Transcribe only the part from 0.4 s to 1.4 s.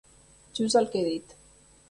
Just el que he dit.